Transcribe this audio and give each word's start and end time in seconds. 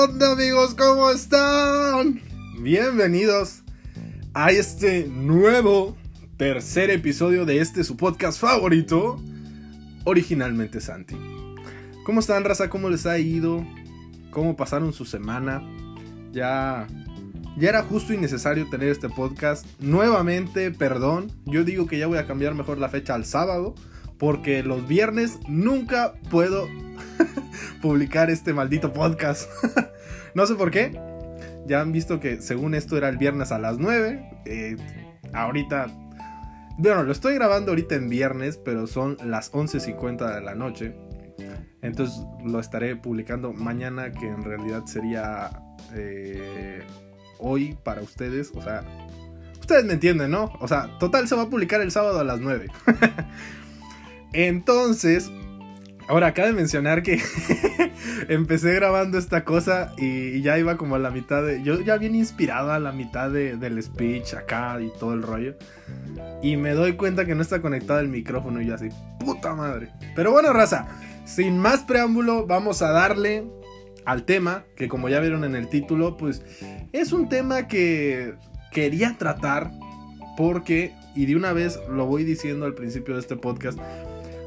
onda 0.00 0.32
amigos? 0.32 0.74
¿Cómo 0.74 1.10
están? 1.10 2.22
Bienvenidos 2.58 3.62
a 4.32 4.50
este 4.50 5.06
nuevo 5.06 5.94
tercer 6.38 6.88
episodio 6.88 7.44
de 7.44 7.58
este 7.58 7.84
su 7.84 7.98
podcast 7.98 8.40
favorito, 8.40 9.22
originalmente 10.04 10.80
Santi. 10.80 11.16
¿Cómo 12.06 12.20
están, 12.20 12.44
raza? 12.44 12.70
¿Cómo 12.70 12.88
les 12.88 13.04
ha 13.04 13.18
ido? 13.18 13.66
¿Cómo 14.30 14.56
pasaron 14.56 14.94
su 14.94 15.04
semana? 15.04 15.62
Ya 16.32 16.86
ya 17.58 17.68
era 17.68 17.82
justo 17.82 18.14
y 18.14 18.16
necesario 18.16 18.70
tener 18.70 18.88
este 18.88 19.10
podcast. 19.10 19.66
Nuevamente, 19.80 20.70
perdón, 20.70 21.30
yo 21.44 21.62
digo 21.62 21.86
que 21.86 21.98
ya 21.98 22.06
voy 22.06 22.16
a 22.16 22.26
cambiar 22.26 22.54
mejor 22.54 22.78
la 22.78 22.88
fecha 22.88 23.14
al 23.14 23.26
sábado 23.26 23.74
porque 24.16 24.62
los 24.62 24.88
viernes 24.88 25.38
nunca 25.46 26.14
puedo 26.30 26.68
publicar 27.80 28.30
este 28.30 28.52
maldito 28.52 28.92
podcast. 28.92 29.50
no 30.34 30.46
sé 30.46 30.54
por 30.54 30.70
qué. 30.70 30.98
Ya 31.66 31.80
han 31.80 31.92
visto 31.92 32.20
que 32.20 32.40
según 32.40 32.74
esto 32.74 32.96
era 32.96 33.08
el 33.08 33.16
viernes 33.16 33.52
a 33.52 33.58
las 33.58 33.78
9. 33.78 34.42
Eh, 34.46 34.76
ahorita... 35.32 35.86
Bueno, 36.78 37.02
lo 37.02 37.12
estoy 37.12 37.34
grabando 37.34 37.72
ahorita 37.72 37.94
en 37.94 38.08
viernes, 38.08 38.56
pero 38.56 38.86
son 38.86 39.18
las 39.22 39.52
11.50 39.52 40.34
de 40.34 40.40
la 40.40 40.54
noche. 40.54 40.94
Entonces 41.82 42.24
lo 42.44 42.60
estaré 42.60 42.96
publicando 42.96 43.52
mañana, 43.52 44.12
que 44.12 44.26
en 44.26 44.42
realidad 44.42 44.84
sería 44.86 45.50
eh, 45.94 46.82
hoy 47.38 47.76
para 47.82 48.02
ustedes. 48.02 48.52
O 48.54 48.62
sea, 48.62 48.82
ustedes 49.60 49.84
me 49.84 49.94
entienden, 49.94 50.30
¿no? 50.30 50.52
O 50.60 50.68
sea, 50.68 50.98
total 50.98 51.28
se 51.28 51.36
va 51.36 51.42
a 51.42 51.50
publicar 51.50 51.80
el 51.80 51.90
sábado 51.90 52.20
a 52.20 52.24
las 52.24 52.40
9. 52.40 52.68
Entonces, 54.32 55.30
ahora 56.10 56.34
cabe 56.34 56.52
mencionar 56.52 57.04
que 57.04 57.20
empecé 58.28 58.74
grabando 58.74 59.16
esta 59.16 59.44
cosa 59.44 59.92
y, 59.96 60.42
ya 60.42 60.58
iba 60.58 60.76
como 60.76 60.96
a 60.96 60.98
la 60.98 61.10
mitad 61.10 61.44
de... 61.44 61.62
Yo 61.62 61.80
ya 61.80 61.98
bien 61.98 62.16
inspirado 62.16 62.72
a 62.72 62.80
la 62.80 62.90
mitad 62.90 63.30
del 63.30 63.80
speech 63.80 64.34
acá 64.34 64.76
y 64.80 64.90
todo 64.98 65.14
el 65.14 65.22
rollo. 65.22 65.54
Y 66.42 66.56
me 66.56 66.72
doy 66.72 66.94
cuenta 66.94 67.26
que 67.26 67.36
no 67.36 67.42
está 67.42 67.60
conectado 67.60 68.00
el 68.00 68.08
micrófono 68.08 68.60
y 68.60 68.66
yo 68.66 68.74
así, 68.74 68.88
puta 69.20 69.54
madre. 69.54 69.90
Pero 70.16 70.32
bueno, 70.32 70.52
raza, 70.52 70.88
sin 71.24 71.58
más 71.58 71.84
preámbulo, 71.84 72.44
vamos 72.44 72.82
a 72.82 72.90
darle 72.90 73.44
al 74.04 74.24
tema, 74.24 74.64
que 74.74 74.88
como 74.88 75.08
ya 75.08 75.20
vieron 75.20 75.44
en 75.44 75.54
el 75.54 75.68
título, 75.68 76.16
pues 76.16 76.42
es 76.92 77.12
un 77.12 77.28
tema 77.28 77.68
que 77.68 78.34
quería 78.72 79.14
tratar 79.16 79.70
porque, 80.36 80.92
y 81.14 81.26
de 81.26 81.36
una 81.36 81.52
vez 81.52 81.78
lo 81.88 82.06
voy 82.06 82.24
diciendo 82.24 82.66
al 82.66 82.74
principio 82.74 83.14
de 83.14 83.20
este 83.20 83.36
podcast, 83.36 83.78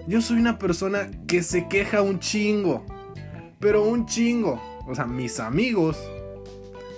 yo 0.07 0.21
soy 0.21 0.37
una 0.37 0.59
persona 0.59 1.09
que 1.27 1.43
se 1.43 1.67
queja 1.67 2.01
un 2.01 2.19
chingo. 2.19 2.85
Pero 3.59 3.83
un 3.83 4.05
chingo. 4.05 4.61
O 4.87 4.95
sea, 4.95 5.05
mis 5.05 5.39
amigos, 5.39 5.97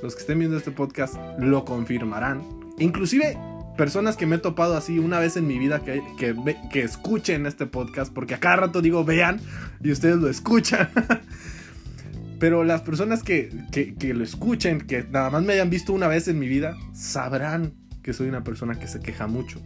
los 0.01 0.15
que 0.15 0.21
estén 0.21 0.39
viendo 0.39 0.57
este 0.57 0.71
podcast, 0.71 1.15
lo 1.37 1.65
confirmarán. 1.65 2.41
Inclusive 2.79 3.37
personas 3.77 4.15
que 4.15 4.25
me 4.25 4.37
he 4.37 4.39
topado 4.39 4.75
así 4.75 4.99
una 4.99 5.19
vez 5.19 5.37
en 5.37 5.47
mi 5.47 5.59
vida 5.59 5.83
que, 5.83 6.01
que, 6.17 6.81
escuchen 6.81 7.45
este 7.45 7.65
podcast, 7.65 8.11
porque 8.11 8.33
a 8.33 8.39
cada 8.39 8.55
rato 8.55 8.81
digo 8.81 9.03
vean 9.03 9.39
y 9.83 9.91
ustedes 9.91 10.17
lo 10.17 10.29
escuchan. 10.29 10.89
Pero 12.39 12.63
las 12.63 12.81
personas 12.81 13.23
que, 13.23 13.49
que, 13.71 14.13
lo 14.13 14.23
escuchen, 14.23 14.81
que 14.81 15.03
nada 15.03 15.29
más 15.29 15.43
me 15.43 15.53
hayan 15.53 15.69
visto 15.69 15.93
una 15.93 16.07
vez 16.07 16.27
en 16.27 16.39
mi 16.39 16.47
vida, 16.47 16.75
sabrán 16.93 17.73
que 18.03 18.13
soy 18.13 18.27
una 18.27 18.43
persona 18.43 18.77
que 18.77 18.87
se 18.87 18.99
queja 18.99 19.27
mucho. 19.27 19.61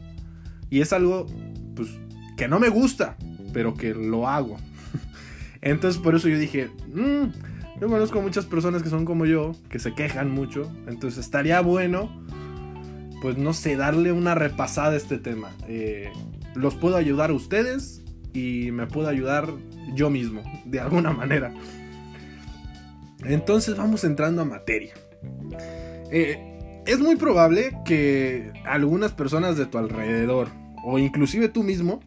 Y 0.70 0.82
es 0.82 0.94
algo, 0.94 1.26
pues, 1.76 1.90
que 2.38 2.48
no 2.48 2.60
me 2.60 2.70
gusta, 2.70 3.18
pero 3.54 3.74
que 3.74 3.94
lo 3.94 4.28
hago. 4.28 4.58
Entonces 5.62 6.02
por 6.02 6.16
eso 6.16 6.28
yo 6.28 6.38
dije, 6.38 6.70
mmm, 6.94 7.26
yo 7.80 7.88
conozco 7.88 8.22
muchas 8.22 8.46
personas 8.46 8.84
que 8.84 8.90
son 8.90 9.06
como 9.06 9.26
yo, 9.26 9.54
que 9.70 9.80
se 9.80 9.94
quejan 9.94 10.32
mucho, 10.32 10.70
entonces 10.88 11.24
estaría 11.24 11.62
bueno, 11.62 12.10
pues 13.22 13.38
no 13.38 13.54
sé, 13.54 13.78
darle 13.78 14.12
una 14.12 14.36
repasada 14.36 14.92
a 14.92 14.98
este 14.98 15.18
tema. 15.18 15.52
Eh, 15.68 16.12
los 16.56 16.76
puedo 16.76 16.98
ayudar 16.98 17.30
a 17.30 17.34
ustedes 17.34 18.04
y 18.34 18.72
me 18.72 18.86
puedo 18.86 19.08
ayudar 19.08 19.54
yo 19.94 20.10
mismo, 20.10 20.42
de 20.66 20.82
alguna 20.82 21.12
manera. 21.12 21.54
Entonces 23.24 23.78
vamos 23.78 24.04
entrando 24.04 24.42
a 24.42 24.46
materia. 24.46 24.94
Eh, 26.12 26.82
es 26.86 27.00
muy 27.00 27.16
probable 27.16 27.78
que 27.86 28.52
algunas 28.66 29.14
personas 29.14 29.58
de 29.58 29.66
tu 29.66 29.78
alrededor, 29.78 30.50
o 30.84 31.00
inclusive 31.00 31.50
tú 31.50 31.64
mismo, 31.64 32.02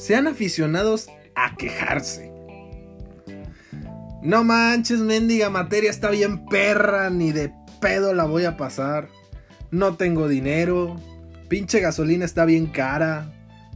sean 0.00 0.26
aficionados 0.26 1.08
a 1.34 1.56
quejarse. 1.56 2.32
No 4.22 4.44
manches, 4.44 5.00
mendiga 5.00 5.50
materia 5.50 5.90
está 5.90 6.10
bien 6.10 6.46
perra, 6.46 7.10
ni 7.10 7.32
de 7.32 7.52
pedo 7.80 8.14
la 8.14 8.24
voy 8.24 8.44
a 8.46 8.56
pasar. 8.56 9.08
No 9.70 9.96
tengo 9.96 10.26
dinero. 10.26 10.96
Pinche 11.48 11.80
gasolina 11.80 12.24
está 12.24 12.44
bien 12.44 12.66
cara. 12.66 13.32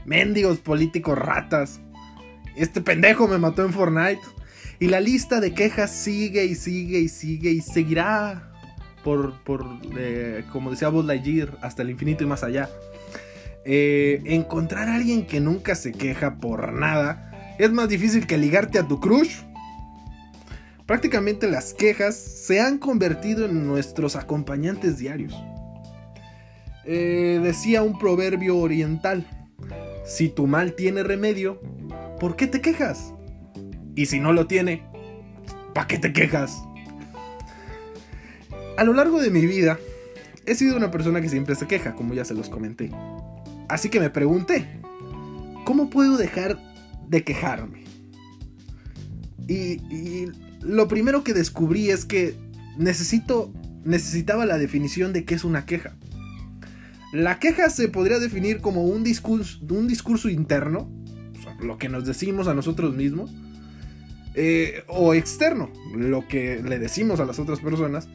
Mendigos 0.06 0.58
políticos 0.58 1.18
ratas. 1.18 1.80
Este 2.56 2.80
pendejo 2.80 3.28
me 3.28 3.38
mató 3.38 3.64
en 3.64 3.72
Fortnite. 3.72 4.20
Y 4.80 4.88
la 4.88 5.00
lista 5.00 5.40
de 5.40 5.54
quejas 5.54 5.90
sigue 5.90 6.44
y 6.46 6.54
sigue 6.54 7.00
y 7.00 7.08
sigue 7.08 7.50
y 7.50 7.60
seguirá 7.60 8.50
por, 9.02 9.42
por 9.44 9.64
eh, 9.96 10.44
como 10.52 10.70
decía 10.70 10.88
Buzz 10.88 11.04
Lightyear, 11.04 11.58
hasta 11.60 11.82
el 11.82 11.90
infinito 11.90 12.24
y 12.24 12.26
más 12.26 12.42
allá. 12.42 12.68
Eh, 13.66 14.20
encontrar 14.26 14.88
a 14.88 14.96
alguien 14.96 15.26
que 15.26 15.40
nunca 15.40 15.74
se 15.74 15.92
queja 15.92 16.36
por 16.36 16.72
nada 16.72 17.54
es 17.58 17.70
más 17.72 17.88
difícil 17.88 18.26
que 18.26 18.36
ligarte 18.36 18.78
a 18.78 18.86
tu 18.86 19.00
crush. 19.00 19.40
Prácticamente 20.86 21.48
las 21.48 21.72
quejas 21.72 22.14
se 22.14 22.60
han 22.60 22.78
convertido 22.78 23.46
en 23.46 23.66
nuestros 23.66 24.16
acompañantes 24.16 24.98
diarios. 24.98 25.34
Eh, 26.84 27.40
decía 27.42 27.82
un 27.82 27.98
proverbio 27.98 28.58
oriental, 28.58 29.26
si 30.04 30.28
tu 30.28 30.46
mal 30.46 30.74
tiene 30.74 31.02
remedio, 31.02 31.60
¿por 32.20 32.36
qué 32.36 32.46
te 32.46 32.60
quejas? 32.60 33.14
Y 33.94 34.06
si 34.06 34.20
no 34.20 34.34
lo 34.34 34.46
tiene, 34.46 34.82
¿para 35.72 35.86
qué 35.86 35.98
te 35.98 36.12
quejas? 36.12 36.62
A 38.76 38.84
lo 38.84 38.92
largo 38.92 39.22
de 39.22 39.30
mi 39.30 39.46
vida, 39.46 39.78
he 40.44 40.54
sido 40.54 40.76
una 40.76 40.90
persona 40.90 41.22
que 41.22 41.30
siempre 41.30 41.54
se 41.54 41.66
queja, 41.66 41.94
como 41.94 42.12
ya 42.12 42.26
se 42.26 42.34
los 42.34 42.50
comenté. 42.50 42.90
Así 43.68 43.88
que 43.88 44.00
me 44.00 44.10
pregunté, 44.10 44.80
¿cómo 45.64 45.90
puedo 45.90 46.16
dejar 46.16 46.58
de 47.08 47.24
quejarme? 47.24 47.84
Y, 49.48 50.26
lo 50.62 50.88
primero 50.88 51.22
que 51.24 51.34
descubrí 51.34 51.90
es 51.90 52.06
que 52.06 52.34
necesito, 52.78 53.52
necesitaba 53.84 54.46
la 54.46 54.56
definición 54.56 55.12
de 55.12 55.26
qué 55.26 55.34
es 55.34 55.44
una 55.44 55.66
queja. 55.66 55.94
La 57.12 57.38
queja 57.38 57.68
se 57.68 57.88
podría 57.88 58.18
definir 58.18 58.60
como 58.60 58.84
un 58.84 59.04
discurso, 59.04 60.28
interno, 60.30 60.90
lo 61.60 61.76
que 61.76 61.90
nos 61.90 62.06
decimos 62.06 62.48
a 62.48 62.54
nosotros 62.54 62.94
mismos, 62.94 63.30
eh, 64.34 64.84
o 64.88 65.14
externo, 65.14 65.70
lo 65.94 66.26
que 66.26 66.62
le 66.62 66.78
decimos 66.78 67.20
a 67.20 67.26
las 67.26 67.38
otras 67.38 67.60
personas, 67.60 68.08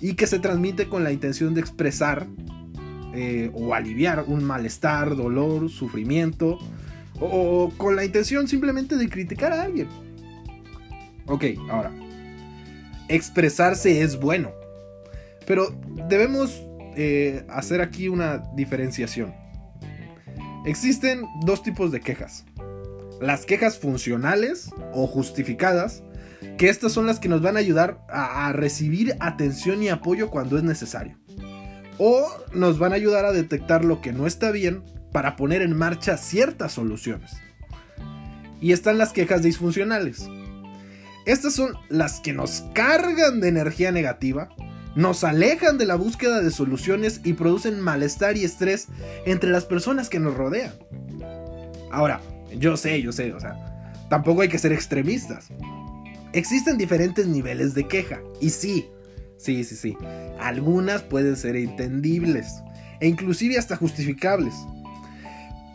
y 0.00 0.14
que 0.14 0.26
se 0.26 0.40
transmite 0.40 0.88
con 0.88 1.04
la 1.04 1.12
intención 1.12 1.54
de 1.54 1.60
expresar 1.60 2.26
eh, 3.16 3.50
o 3.54 3.72
aliviar 3.72 4.24
un 4.26 4.44
malestar, 4.44 5.16
dolor, 5.16 5.70
sufrimiento, 5.70 6.58
o, 7.18 7.72
con 7.78 7.96
la 7.96 8.04
intención 8.04 8.46
simplemente 8.46 8.96
de 8.96 9.08
criticar 9.08 9.54
a 9.54 9.62
alguien. 9.62 9.88
Ok, 11.24 11.44
ahora, 11.70 11.92
expresarse 13.08 14.02
es 14.02 14.20
bueno, 14.20 14.52
pero 15.46 15.74
debemos 16.10 16.62
eh, 16.94 17.46
hacer 17.48 17.80
aquí 17.80 18.08
una 18.08 18.42
diferenciación. 18.54 19.34
Existen 20.66 21.24
dos 21.42 21.62
tipos 21.62 21.92
de 21.92 22.00
quejas. 22.00 22.44
Las 23.22 23.46
quejas 23.46 23.78
funcionales 23.78 24.70
o 24.92 25.06
justificadas, 25.06 26.02
que 26.58 26.68
estas 26.68 26.92
son 26.92 27.06
las 27.06 27.18
que 27.18 27.30
nos 27.30 27.40
van 27.40 27.56
a 27.56 27.60
ayudar 27.60 28.04
a 28.10 28.52
recibir 28.52 29.16
atención 29.20 29.82
y 29.82 29.88
apoyo 29.88 30.28
cuando 30.28 30.58
es 30.58 30.64
necesario 30.64 31.16
o 31.98 32.28
nos 32.52 32.78
van 32.78 32.92
a 32.92 32.96
ayudar 32.96 33.24
a 33.24 33.32
detectar 33.32 33.84
lo 33.84 34.00
que 34.00 34.12
no 34.12 34.26
está 34.26 34.50
bien 34.50 34.82
para 35.12 35.36
poner 35.36 35.62
en 35.62 35.76
marcha 35.76 36.16
ciertas 36.16 36.72
soluciones. 36.72 37.32
Y 38.60 38.72
están 38.72 38.98
las 38.98 39.12
quejas 39.12 39.42
disfuncionales. 39.42 40.28
Estas 41.24 41.54
son 41.54 41.74
las 41.88 42.20
que 42.20 42.32
nos 42.32 42.64
cargan 42.72 43.40
de 43.40 43.48
energía 43.48 43.92
negativa, 43.92 44.48
nos 44.94 45.24
alejan 45.24 45.76
de 45.76 45.86
la 45.86 45.96
búsqueda 45.96 46.40
de 46.40 46.50
soluciones 46.50 47.20
y 47.24 47.34
producen 47.34 47.80
malestar 47.80 48.36
y 48.36 48.44
estrés 48.44 48.88
entre 49.24 49.50
las 49.50 49.64
personas 49.64 50.08
que 50.08 50.20
nos 50.20 50.34
rodean. 50.34 50.72
Ahora, 51.90 52.20
yo 52.56 52.76
sé, 52.76 53.02
yo 53.02 53.12
sé, 53.12 53.32
o 53.32 53.40
sea, 53.40 53.92
tampoco 54.08 54.42
hay 54.42 54.48
que 54.48 54.58
ser 54.58 54.72
extremistas. 54.72 55.48
Existen 56.32 56.78
diferentes 56.78 57.26
niveles 57.26 57.74
de 57.74 57.88
queja, 57.88 58.20
y 58.40 58.50
sí, 58.50 58.88
Sí, 59.38 59.64
sí, 59.64 59.76
sí. 59.76 59.96
Algunas 60.38 61.02
pueden 61.02 61.36
ser 61.36 61.56
entendibles 61.56 62.62
e 63.00 63.08
inclusive 63.08 63.58
hasta 63.58 63.76
justificables. 63.76 64.54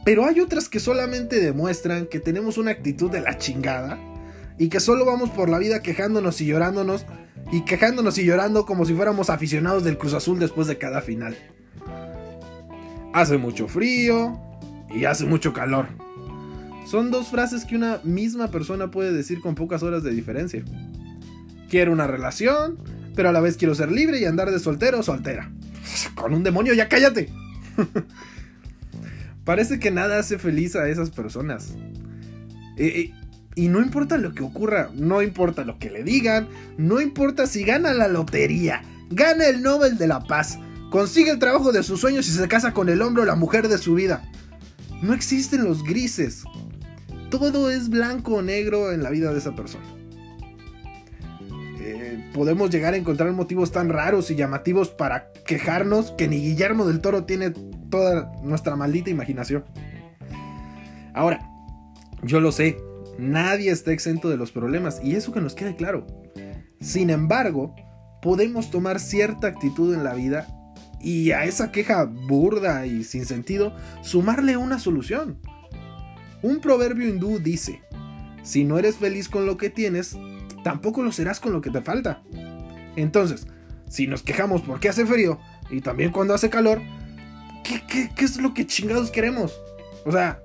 Pero 0.03 0.25
hay 0.25 0.39
otras 0.39 0.67
que 0.67 0.79
solamente 0.79 1.39
demuestran 1.39 2.07
que 2.07 2.19
tenemos 2.19 2.57
una 2.57 2.71
actitud 2.71 3.11
de 3.11 3.21
la 3.21 3.37
chingada 3.37 3.99
y 4.57 4.69
que 4.69 4.79
solo 4.79 5.05
vamos 5.05 5.29
por 5.29 5.49
la 5.49 5.59
vida 5.59 5.81
quejándonos 5.81 6.41
y 6.41 6.47
llorándonos 6.47 7.05
y 7.51 7.63
quejándonos 7.65 8.17
y 8.17 8.25
llorando 8.25 8.65
como 8.65 8.85
si 8.85 8.93
fuéramos 8.93 9.29
aficionados 9.29 9.83
del 9.83 9.97
Cruz 9.97 10.13
Azul 10.13 10.39
después 10.39 10.67
de 10.67 10.77
cada 10.77 11.01
final. 11.01 11.37
Hace 13.13 13.37
mucho 13.37 13.67
frío 13.67 14.39
y 14.89 15.05
hace 15.05 15.25
mucho 15.25 15.53
calor. 15.53 15.87
Son 16.87 17.11
dos 17.11 17.27
frases 17.27 17.65
que 17.65 17.75
una 17.75 17.99
misma 18.03 18.49
persona 18.49 18.89
puede 18.89 19.13
decir 19.13 19.39
con 19.39 19.55
pocas 19.55 19.83
horas 19.83 20.03
de 20.03 20.11
diferencia. 20.11 20.63
Quiero 21.69 21.91
una 21.91 22.07
relación, 22.07 22.77
pero 23.15 23.29
a 23.29 23.31
la 23.31 23.41
vez 23.41 23.57
quiero 23.57 23.75
ser 23.75 23.91
libre 23.91 24.19
y 24.19 24.25
andar 24.25 24.51
de 24.51 24.59
soltero 24.59 24.99
o 24.99 25.03
soltera. 25.03 25.51
Con 26.15 26.33
un 26.33 26.43
demonio, 26.43 26.73
ya 26.73 26.87
cállate. 26.87 27.29
Parece 29.45 29.79
que 29.79 29.91
nada 29.91 30.19
hace 30.19 30.37
feliz 30.37 30.75
a 30.75 30.87
esas 30.87 31.09
personas. 31.09 31.75
y 32.77 33.67
no 33.67 33.81
importa 33.81 34.17
lo 34.17 34.33
que 34.33 34.43
ocurra, 34.43 34.89
no 34.93 35.21
importa 35.21 35.65
lo 35.65 35.79
que 35.79 35.89
le 35.89 36.03
digan, 36.03 36.47
no 36.77 37.01
importa 37.01 37.47
si 37.47 37.63
gana 37.63 37.93
la 37.93 38.07
lotería, 38.07 38.83
gana 39.09 39.47
el 39.47 39.61
Nobel 39.61 39.97
de 39.97 40.07
la 40.07 40.21
Paz, 40.21 40.59
consigue 40.89 41.31
el 41.31 41.39
trabajo 41.39 41.71
de 41.71 41.83
sus 41.83 41.99
sueños 41.99 42.27
y 42.27 42.31
se 42.31 42.47
casa 42.47 42.73
con 42.73 42.89
el 42.89 43.01
hombre 43.01 43.23
o 43.23 43.25
la 43.25 43.35
mujer 43.35 43.67
de 43.67 43.77
su 43.77 43.95
vida. 43.95 44.23
No 45.01 45.13
existen 45.13 45.63
los 45.63 45.83
grises. 45.83 46.43
Todo 47.31 47.71
es 47.71 47.89
blanco 47.89 48.35
o 48.35 48.41
negro 48.41 48.91
en 48.91 49.01
la 49.01 49.09
vida 49.09 49.31
de 49.31 49.39
esa 49.39 49.55
persona. 49.55 50.00
Podemos 52.33 52.69
llegar 52.69 52.93
a 52.93 52.97
encontrar 52.97 53.31
motivos 53.33 53.71
tan 53.71 53.89
raros 53.89 54.31
y 54.31 54.35
llamativos 54.35 54.89
para 54.89 55.31
quejarnos 55.45 56.11
que 56.11 56.27
ni 56.27 56.37
Guillermo 56.37 56.85
del 56.85 57.01
Toro 57.01 57.25
tiene 57.25 57.51
toda 57.89 58.31
nuestra 58.41 58.75
maldita 58.75 59.09
imaginación. 59.09 59.65
Ahora, 61.13 61.41
yo 62.23 62.39
lo 62.39 62.51
sé, 62.51 62.77
nadie 63.17 63.71
está 63.71 63.91
exento 63.91 64.29
de 64.29 64.37
los 64.37 64.51
problemas 64.51 65.01
y 65.03 65.15
eso 65.15 65.33
que 65.33 65.41
nos 65.41 65.55
quede 65.55 65.75
claro. 65.75 66.07
Sin 66.79 67.09
embargo, 67.09 67.75
podemos 68.21 68.71
tomar 68.71 68.99
cierta 68.99 69.47
actitud 69.47 69.93
en 69.93 70.03
la 70.03 70.13
vida 70.13 70.47
y 71.01 71.31
a 71.31 71.43
esa 71.43 71.71
queja 71.71 72.05
burda 72.05 72.85
y 72.85 73.03
sin 73.03 73.25
sentido 73.25 73.75
sumarle 74.03 74.55
una 74.55 74.79
solución. 74.79 75.39
Un 76.41 76.61
proverbio 76.61 77.09
hindú 77.09 77.39
dice, 77.39 77.81
si 78.43 78.63
no 78.63 78.79
eres 78.79 78.95
feliz 78.95 79.27
con 79.27 79.45
lo 79.45 79.57
que 79.57 79.69
tienes, 79.69 80.17
tampoco 80.63 81.01
lo 81.03 81.11
serás 81.11 81.39
con 81.39 81.53
lo 81.53 81.61
que 81.61 81.69
te 81.69 81.81
falta. 81.81 82.21
Entonces, 82.95 83.47
si 83.89 84.07
nos 84.07 84.23
quejamos 84.23 84.61
porque 84.61 84.89
hace 84.89 85.05
frío 85.05 85.39
y 85.69 85.81
también 85.81 86.11
cuando 86.11 86.33
hace 86.33 86.49
calor, 86.49 86.81
¿qué, 87.63 88.09
es 88.17 88.37
lo 88.37 88.53
que 88.53 88.65
chingados 88.65 89.11
queremos? 89.11 89.59
O 90.05 90.11
sea, 90.11 90.41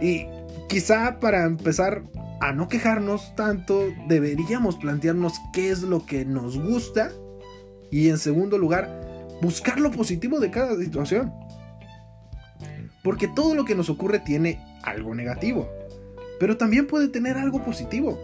y 0.00 0.26
quizá 0.68 1.18
para 1.20 1.44
empezar 1.44 2.02
a 2.40 2.52
no 2.52 2.68
quejarnos 2.68 3.34
tanto, 3.36 3.84
deberíamos 4.08 4.76
plantearnos 4.76 5.34
qué 5.52 5.70
es 5.70 5.82
lo 5.82 6.04
que 6.04 6.24
nos 6.24 6.58
gusta 6.58 7.10
y 7.90 8.08
en 8.08 8.18
segundo 8.18 8.58
lugar, 8.58 8.90
buscar 9.42 9.78
lo 9.78 9.90
positivo 9.90 10.40
de 10.40 10.50
cada 10.50 10.76
situación. 10.76 11.32
Porque 13.04 13.28
todo 13.28 13.54
lo 13.54 13.64
que 13.64 13.74
nos 13.74 13.90
ocurre 13.90 14.18
tiene 14.18 14.60
algo 14.82 15.14
negativo, 15.14 15.68
pero 16.40 16.56
también 16.56 16.86
puede 16.86 17.08
tener 17.08 17.36
algo 17.36 17.62
positivo. 17.64 18.18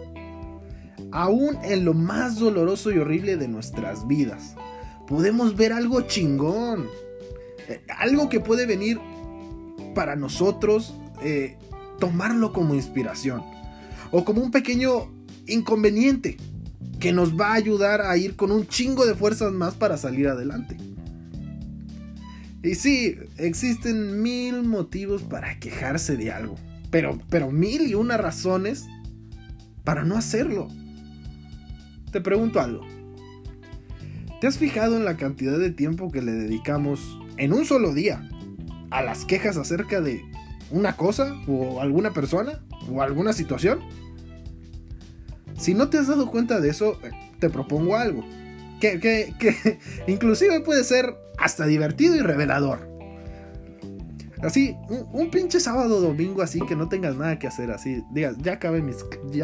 Aún 1.11 1.57
en 1.63 1.85
lo 1.85 1.93
más 1.93 2.37
doloroso 2.37 2.91
y 2.91 2.97
horrible 2.97 3.37
de 3.37 3.47
nuestras 3.47 4.07
vidas, 4.07 4.55
podemos 5.07 5.55
ver 5.55 5.73
algo 5.73 6.01
chingón. 6.01 6.87
Eh, 7.67 7.81
algo 7.97 8.29
que 8.29 8.39
puede 8.39 8.65
venir 8.65 8.99
para 9.95 10.15
nosotros, 10.15 10.95
eh, 11.21 11.57
tomarlo 11.99 12.53
como 12.53 12.75
inspiración. 12.75 13.43
O 14.11 14.25
como 14.25 14.41
un 14.41 14.51
pequeño 14.51 15.11
inconveniente 15.47 16.37
que 16.99 17.11
nos 17.13 17.39
va 17.39 17.51
a 17.51 17.55
ayudar 17.55 18.01
a 18.01 18.17
ir 18.17 18.35
con 18.35 18.51
un 18.51 18.67
chingo 18.67 19.05
de 19.05 19.15
fuerzas 19.15 19.51
más 19.51 19.75
para 19.75 19.97
salir 19.97 20.27
adelante. 20.27 20.77
Y 22.61 22.75
sí, 22.75 23.15
existen 23.37 24.21
mil 24.21 24.63
motivos 24.63 25.21
para 25.23 25.59
quejarse 25.59 26.17
de 26.17 26.31
algo. 26.31 26.55
Pero, 26.91 27.19
pero 27.29 27.51
mil 27.51 27.87
y 27.87 27.93
una 27.93 28.17
razones 28.17 28.85
para 29.83 30.03
no 30.03 30.17
hacerlo. 30.17 30.67
Te 32.11 32.21
pregunto 32.21 32.59
algo. 32.59 32.85
¿Te 34.41 34.47
has 34.47 34.57
fijado 34.57 34.97
en 34.97 35.05
la 35.05 35.17
cantidad 35.17 35.59
de 35.59 35.71
tiempo 35.71 36.11
que 36.11 36.21
le 36.21 36.31
dedicamos 36.31 37.19
en 37.37 37.53
un 37.53 37.65
solo 37.65 37.93
día 37.93 38.27
a 38.89 39.03
las 39.03 39.25
quejas 39.25 39.57
acerca 39.57 40.01
de 40.01 40.23
una 40.71 40.95
cosa 40.95 41.35
o 41.47 41.81
alguna 41.81 42.11
persona 42.11 42.63
o 42.91 43.01
alguna 43.01 43.33
situación? 43.33 43.79
Si 45.57 45.73
no 45.73 45.89
te 45.89 45.97
has 45.97 46.07
dado 46.07 46.31
cuenta 46.31 46.59
de 46.59 46.69
eso, 46.69 46.99
te 47.39 47.49
propongo 47.49 47.97
algo. 47.97 48.25
Que, 48.79 48.99
que, 48.99 49.33
que 49.37 49.79
inclusive 50.07 50.61
puede 50.61 50.83
ser 50.83 51.15
hasta 51.37 51.65
divertido 51.65 52.15
y 52.15 52.21
revelador. 52.21 52.88
Así, 54.41 54.77
un, 54.89 55.29
pinche 55.29 55.59
sábado 55.59 55.99
domingo 55.99 56.41
así 56.41 56.59
que 56.61 56.75
no 56.75 56.87
tengas 56.87 57.17
nada 57.17 57.37
que 57.37 57.47
hacer, 57.47 57.71
así, 57.71 58.03
digas, 58.11 58.37
ya 58.37 58.53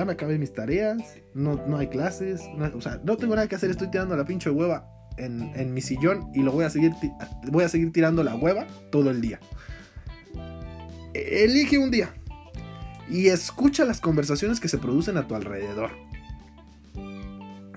me 0.06 0.14
acabé 0.14 0.38
mis 0.38 0.54
tareas, 0.54 0.98
no, 1.34 1.60
no 1.68 1.78
hay 1.78 1.88
clases, 1.88 2.42
o 2.74 2.82
sea, 2.82 3.02
no 3.04 3.18
tengo 3.18 3.36
nada 3.36 3.48
que 3.50 3.56
hacer, 3.56 3.70
estoy 3.70 3.92
tirando 3.92 4.16
la 4.16 4.24
pinche 4.24 4.50
hueva 4.50 4.88
en, 5.18 5.52
en 5.56 5.74
mi 5.74 5.82
sillón 5.82 6.32
y 6.34 6.44
lo 6.44 6.54
voy 6.54 6.64
a 6.64 6.70
seguir, 6.70 6.94
voy 7.52 7.66
a 7.66 7.70
seguir 7.70 7.92
tirando 7.92 8.24
la 8.24 8.36
hueva 8.36 8.68
todo 8.90 9.12
el 9.12 9.20
día. 9.20 9.40
E, 11.14 11.44
elige 11.44 11.78
un 11.78 11.92
día 11.92 12.14
y 13.10 13.28
escucha 13.28 13.84
las 13.84 14.00
conversaciones 14.00 14.62
que 14.62 14.70
se 14.70 14.78
producen 14.78 15.18
a 15.18 15.28
tu 15.28 15.36
alrededor. 15.36 15.92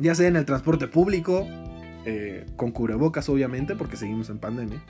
Ya 0.01 0.15
sea 0.15 0.29
en 0.29 0.37
el 0.37 0.45
transporte 0.45 0.87
público, 0.87 1.49
eh, 2.11 2.47
con 2.57 2.71
cubrebocas 2.71 3.29
obviamente, 3.29 3.77
porque 3.77 3.99
seguimos 3.99 4.31
en 4.31 4.39
pandemia. 4.39 4.83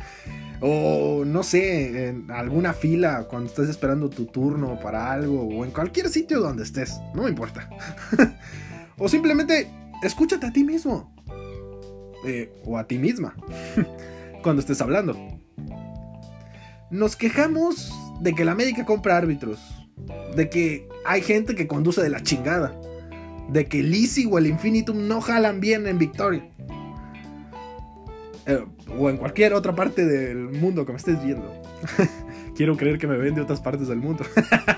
o 0.62 1.22
no 1.26 1.42
sé, 1.42 2.08
en 2.08 2.30
alguna 2.30 2.72
fila 2.72 3.26
cuando 3.28 3.50
estés 3.50 3.68
esperando 3.68 4.08
tu 4.08 4.24
turno 4.24 4.80
para 4.80 5.12
algo, 5.12 5.42
o 5.42 5.66
en 5.66 5.70
cualquier 5.70 6.08
sitio 6.08 6.40
donde 6.40 6.62
estés, 6.62 6.98
no 7.14 7.24
me 7.24 7.28
importa. 7.28 7.68
o 8.96 9.06
simplemente 9.06 9.70
escúchate 10.02 10.46
a 10.46 10.50
ti 10.50 10.64
mismo. 10.64 11.14
Eh, 12.24 12.50
o 12.64 12.78
a 12.78 12.86
ti 12.86 12.96
misma. 12.96 13.36
cuando 14.42 14.60
estés 14.60 14.80
hablando. 14.80 15.14
Nos 16.90 17.16
quejamos 17.16 17.92
de 18.22 18.34
que 18.34 18.46
la 18.46 18.54
médica 18.54 18.86
compra 18.86 19.18
árbitros. 19.18 19.60
De 20.34 20.48
que 20.48 20.88
hay 21.04 21.20
gente 21.20 21.54
que 21.54 21.66
conduce 21.66 22.02
de 22.02 22.08
la 22.08 22.22
chingada 22.22 22.74
de 23.48 23.66
que 23.66 23.82
Lizzie 23.82 24.26
o 24.30 24.38
el 24.38 24.46
Infinitum 24.46 25.06
no 25.06 25.20
jalan 25.20 25.60
bien 25.60 25.86
en 25.86 25.98
Victoria. 25.98 26.48
Eh, 28.46 28.64
o 28.96 29.10
en 29.10 29.16
cualquier 29.16 29.54
otra 29.54 29.74
parte 29.74 30.06
del 30.06 30.36
mundo 30.36 30.86
que 30.86 30.92
me 30.92 30.98
estés 30.98 31.22
viendo. 31.24 31.62
Quiero 32.56 32.76
creer 32.76 32.98
que 32.98 33.06
me 33.06 33.16
ven 33.16 33.34
de 33.34 33.40
otras 33.40 33.60
partes 33.60 33.88
del 33.88 33.98
mundo. 33.98 34.24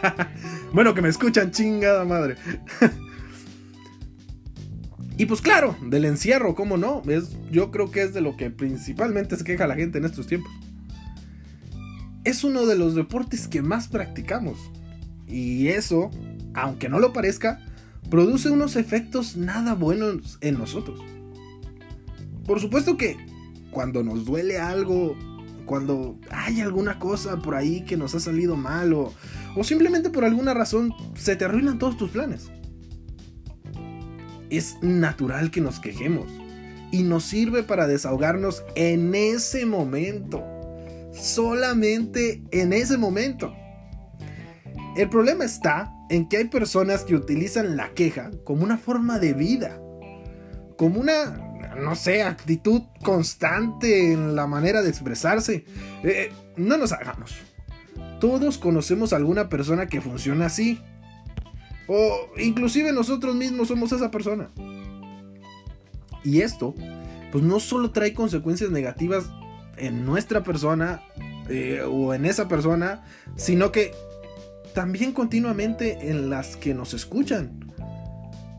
bueno, 0.73 0.95
que 0.95 1.03
me 1.03 1.09
escuchan 1.09 1.51
chingada 1.51 2.05
madre. 2.05 2.37
y 5.17 5.27
pues 5.27 5.41
claro, 5.41 5.77
del 5.83 6.07
encierro, 6.07 6.55
¿cómo 6.55 6.77
no? 6.77 7.03
Es, 7.09 7.37
yo 7.51 7.71
creo 7.71 7.91
que 7.91 8.03
es 8.03 8.15
de 8.15 8.21
lo 8.21 8.37
que 8.37 8.51
principalmente 8.51 9.37
se 9.37 9.45
queja 9.45 9.67
la 9.67 9.77
gente 9.77 9.99
en 9.99 10.07
estos 10.07 10.27
tiempos. 10.27 10.51
Es 12.25 12.43
uno 12.43 12.67
de 12.67 12.77
los 12.77 12.95
deportes 12.95 13.49
que 13.49 13.63
más 13.63 13.89
practicamos. 13.89 14.59
Y 15.27 15.69
eso, 15.69 16.11
aunque 16.55 16.89
no 16.89 16.99
lo 16.99 17.13
parezca, 17.13 17.61
produce 18.11 18.51
unos 18.51 18.77
efectos 18.77 19.37
nada 19.37 19.75
buenos 19.75 20.39
en 20.41 20.59
nosotros. 20.59 21.01
Por 22.47 22.61
supuesto 22.61 22.97
que 22.97 23.17
cuando 23.71 24.03
nos 24.03 24.25
duele 24.25 24.59
algo, 24.59 25.17
cuando 25.67 26.19
hay 26.31 26.61
alguna 26.61 26.99
cosa 26.99 27.37
por 27.37 27.55
ahí 27.55 27.85
que 27.85 27.97
nos 27.97 28.15
ha 28.15 28.21
salido 28.21 28.57
mal 28.57 28.95
o, 28.95 29.13
simplemente 29.63 30.09
por 30.09 30.25
alguna 30.25 30.55
razón 30.55 30.95
se 31.15 31.37
te 31.37 31.45
arruinan 31.45 31.79
todos 31.79 31.97
tus 31.97 32.11
planes. 32.11 32.51
Es 34.51 34.79
natural 34.81 35.51
que 35.51 35.61
nos 35.61 35.79
quejemos 35.79 36.31
y 36.91 37.03
nos 37.03 37.25
sirve 37.25 37.63
para 37.63 37.87
desahogarnos 37.87 38.65
en 38.75 39.15
ese 39.15 39.67
momento. 39.67 40.43
Solamente 41.13 42.43
en 42.51 42.73
ese 42.73 42.97
momento. 42.97 43.53
El 44.99 45.09
problema 45.09 45.45
está 45.45 45.95
en 46.11 46.29
que 46.29 46.39
hay 46.39 46.47
personas 46.47 47.05
que 47.05 47.15
utilizan 47.15 47.77
la 47.77 47.91
queja 47.91 48.33
como 48.43 48.65
una 48.65 48.79
forma 48.79 49.21
de 49.21 49.33
vida, 49.33 49.81
como 50.77 50.99
una, 50.99 51.37
no 51.81 51.95
sé, 51.95 52.25
actitud 52.25 52.83
constante 53.05 54.13
en 54.13 54.35
la 54.35 54.49
manera 54.49 54.83
de 54.83 54.89
expresarse. 54.89 55.65
Eh, 56.03 56.33
no 56.57 56.77
nos 56.79 56.91
hagamos. 56.91 57.37
Todos 58.19 58.59
conocemos 58.59 59.13
a 59.13 59.17
alguna 59.19 59.49
persona 59.49 59.87
que 59.87 60.01
funciona 60.01 60.47
así. 60.47 60.81
O 61.87 62.31
inclusive 62.37 62.93
nosotros 62.93 63.37
mismos 63.37 63.69
somos 63.69 63.93
esa 63.93 64.11
persona. 64.11 64.51
Y 66.25 66.41
esto, 66.41 66.75
pues 67.31 67.45
no 67.45 67.61
solo 67.61 67.93
trae 67.93 68.15
consecuencias 68.15 68.73
negativas 68.73 69.31
en 69.77 70.05
nuestra 70.05 70.43
persona 70.43 71.05
eh, 71.49 71.83
o 71.89 72.15
en 72.15 72.27
esa 72.27 72.49
persona, 72.49 73.05
sino 73.37 73.71
que 73.71 73.93
también 74.79 75.11
continuamente 75.11 76.09
en 76.09 76.31
las 76.31 76.57
que 76.57 76.73
nos 76.73 76.95
escuchan. 76.95 77.75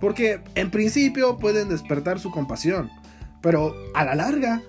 Porque 0.01 0.41
en 0.55 0.69
principio 0.69 1.37
pueden 1.37 1.69
despertar 1.69 2.19
su 2.19 2.29
compasión, 2.29 2.89
pero 3.41 3.73
a 3.93 4.03
la 4.03 4.15
larga 4.15 4.61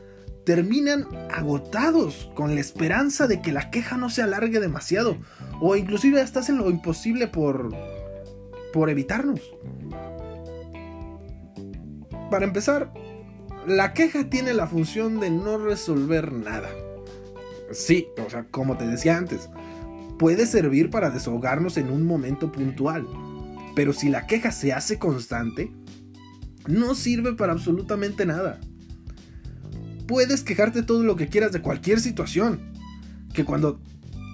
terminan 0.47 1.09
agotados 1.29 2.31
con 2.37 2.55
la 2.55 2.61
esperanza 2.61 3.27
de 3.27 3.43
que 3.43 3.51
la 3.51 3.69
queja 3.69 3.97
no 3.97 4.11
se 4.11 4.23
alargue 4.23 4.61
demasiado 4.61 5.17
o 5.61 5.75
inclusive 5.75 6.21
hasta 6.21 6.39
hacen 6.39 6.57
lo 6.57 6.71
imposible 6.71 7.27
por 7.27 7.75
por 8.73 8.89
evitarnos. 8.89 9.41
Para 12.31 12.45
empezar, 12.45 12.93
la 13.67 13.93
queja 13.93 14.31
tiene 14.31 14.55
la 14.55 14.69
función 14.69 15.19
de 15.19 15.31
no 15.31 15.59
resolver 15.59 16.33
nada. 16.33 16.69
Sí, 17.73 18.07
o 18.25 18.31
sea, 18.31 18.47
como 18.53 18.77
te 18.77 18.87
decía 18.87 19.17
antes, 19.17 19.51
puede 20.21 20.45
servir 20.45 20.91
para 20.91 21.09
desahogarnos 21.09 21.79
en 21.79 21.91
un 21.91 22.07
momento 22.07 22.53
puntual, 22.53 23.07
pero 23.75 23.95
si 23.95 24.11
la 24.11 24.27
queja 24.27 24.53
se 24.53 24.75
hace 24.75 24.99
constante, 24.99 25.73
no 26.69 26.95
sirve 26.95 27.33
para 27.33 27.55
absolutamente 27.55 28.27
nada. 28.27 28.61
Puedes 30.07 30.43
quejarte 30.43 30.83
todo 30.83 31.05
lo 31.05 31.17
que 31.17 31.29
quieras 31.29 31.53
de 31.53 31.63
cualquier 31.63 32.01
situación, 32.01 32.61
que 33.33 33.47
cuando 33.47 33.81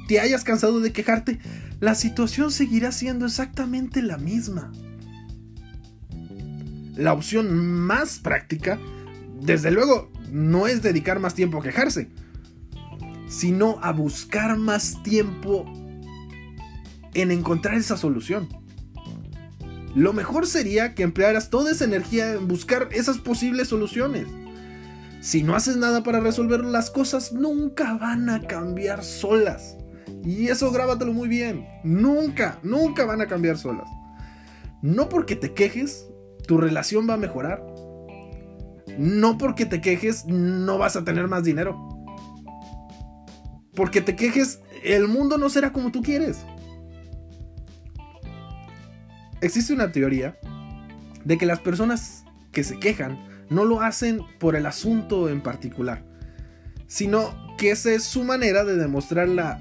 te 0.09 0.19
hayas 0.19 0.43
cansado 0.43 0.81
de 0.81 0.93
quejarte, 0.93 1.39
la 1.79 1.95
situación 1.95 2.51
seguirá 2.51 2.91
siendo 2.91 3.25
exactamente 3.25 4.03
la 4.03 4.19
misma. 4.19 4.73
La 6.97 7.13
opción 7.13 7.65
más 7.65 8.19
práctica, 8.19 8.81
desde 9.41 9.71
luego, 9.71 10.11
no 10.33 10.67
es 10.67 10.83
dedicar 10.83 11.21
más 11.21 11.35
tiempo 11.35 11.61
a 11.61 11.63
quejarse, 11.63 12.09
sino 13.37 13.79
a 13.83 13.93
buscar 13.93 14.57
más 14.57 15.03
tiempo 15.03 15.67
en 17.13 17.31
encontrar 17.31 17.75
esa 17.75 17.99
solución. 17.99 18.49
Lo 19.95 20.15
mejor 20.15 20.47
sería 20.47 20.95
que 20.95 21.03
emplearas 21.03 21.51
toda 21.51 21.71
esa 21.71 21.85
energía 21.85 22.33
en 22.33 22.49
buscar 22.49 22.89
esas 22.93 23.19
posibles 23.19 23.69
soluciones. 23.69 24.27
Si 25.21 25.43
no 25.43 25.55
haces 25.55 25.77
nada 25.77 26.03
para 26.03 26.21
resolver 26.21 26.65
las 26.65 26.91
cosas, 26.91 27.33
nunca 27.33 27.95
van 27.95 28.31
a 28.31 28.41
cambiar 28.41 29.05
solas. 29.05 29.77
Y 30.25 30.49
eso 30.49 30.71
grábatelo 30.71 31.13
muy 31.13 31.29
bien. 31.29 31.67
Nunca, 31.85 32.59
nunca 32.63 33.05
van 33.05 33.21
a 33.21 33.27
cambiar 33.27 33.59
solas. 33.59 33.89
No 34.81 35.11
porque 35.11 35.37
te 35.37 35.53
quejes, 35.53 36.07
tu 36.47 36.57
relación 36.57 37.07
va 37.09 37.15
a 37.15 37.19
mejorar. 37.19 37.63
No 38.99 39.37
porque 39.37 39.67
te 39.67 39.83
quejes, 39.83 40.25
no 40.27 40.79
vas 40.79 40.97
a 40.97 41.05
tener 41.05 41.29
más 41.29 41.45
dinero. 41.45 41.96
Porque 43.77 44.01
te 44.01 44.17
quejes, 44.17 44.61
el 44.83 45.07
mundo 45.07 45.39
no 45.39 45.49
será 45.49 45.73
como 45.73 45.93
tú 45.93 46.03
quieres. 46.03 46.39
Existe 49.41 49.73
una 49.73 49.93
teoría 49.93 50.37
de 51.25 51.39
que 51.39 51.47
las 51.47 51.61
personas 51.61 52.25
que 52.51 52.65
se 52.65 52.81
quejan 52.81 53.25
no 53.51 53.65
lo 53.65 53.83
hacen 53.83 54.21
por 54.41 54.57
el 54.57 54.67
asunto 54.67 55.29
en 55.29 55.43
particular, 55.43 56.03
sino 56.87 57.55
que 57.59 57.71
esa 57.71 57.93
es 57.93 58.03
su 58.03 58.25
manera 58.25 58.65
de 58.65 58.77
demostrar 58.77 59.29
la 59.29 59.61